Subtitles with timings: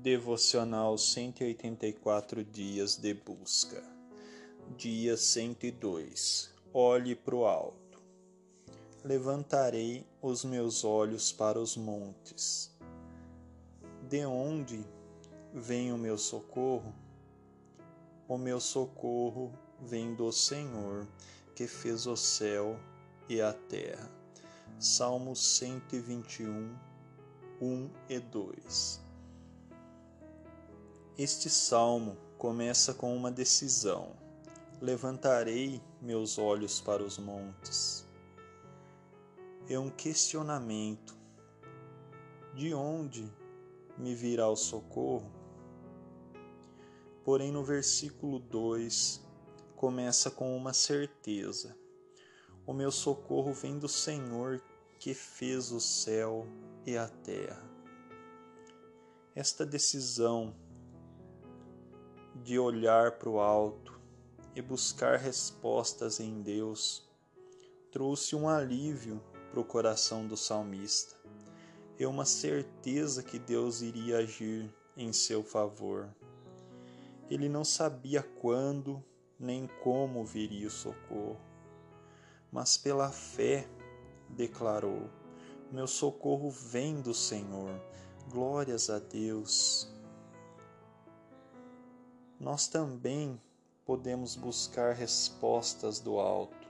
[0.00, 3.82] Devocional 184 dias de busca.
[4.76, 6.54] Dia 102.
[6.72, 8.00] Olhe para o alto.
[9.02, 12.72] Levantarei os meus olhos para os montes.
[14.08, 14.86] De onde
[15.52, 16.94] vem o meu socorro?
[18.28, 21.08] O meu socorro vem do Senhor,
[21.56, 22.78] que fez o céu
[23.28, 24.08] e a terra.
[24.78, 26.72] Salmos 121,
[27.60, 29.07] 1 e 2.
[31.18, 34.14] Este salmo começa com uma decisão:
[34.80, 38.06] levantarei meus olhos para os montes.
[39.68, 41.18] É um questionamento:
[42.54, 43.28] de onde
[43.98, 45.28] me virá o socorro?
[47.24, 49.20] Porém, no versículo 2
[49.74, 51.76] começa com uma certeza:
[52.64, 54.62] o meu socorro vem do Senhor
[55.00, 56.46] que fez o céu
[56.86, 57.68] e a terra.
[59.34, 60.54] Esta decisão
[62.42, 63.98] de olhar para o alto
[64.54, 67.08] e buscar respostas em Deus
[67.90, 71.16] trouxe um alívio para o coração do salmista
[71.98, 76.08] e uma certeza que Deus iria agir em seu favor.
[77.30, 79.02] Ele não sabia quando
[79.38, 81.40] nem como viria o socorro,
[82.50, 83.68] mas pela fé
[84.28, 85.10] declarou:
[85.70, 87.80] Meu socorro vem do Senhor.
[88.30, 89.90] Glórias a Deus
[92.40, 93.40] nós também
[93.84, 96.68] podemos buscar respostas do alto.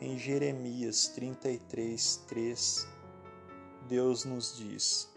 [0.00, 2.88] Em Jeremias 33, 3,
[3.88, 5.08] Deus nos diz: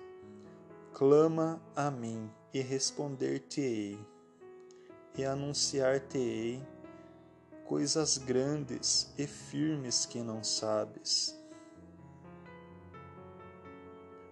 [0.93, 3.97] Clama a mim e responder-te-ei,
[5.17, 6.61] e anunciar-te-ei
[7.65, 11.39] coisas grandes e firmes que não sabes.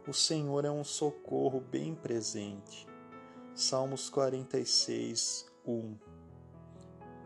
[0.08, 2.91] O Senhor é um socorro bem presente
[3.54, 5.98] Salmos 46, 1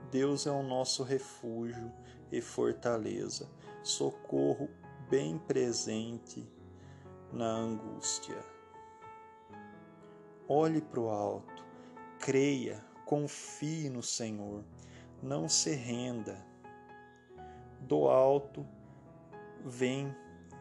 [0.09, 1.93] Deus é o nosso refúgio
[2.31, 3.47] e fortaleza,
[3.83, 4.67] socorro
[5.07, 6.51] bem presente
[7.31, 8.43] na angústia.
[10.47, 11.63] Olhe para o alto,
[12.19, 14.63] creia, confie no Senhor,
[15.21, 16.43] não se renda.
[17.81, 18.65] Do alto
[19.63, 20.13] vem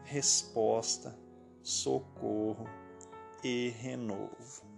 [0.03, 1.17] resposta,
[1.63, 2.67] socorro
[3.43, 4.74] e renovo.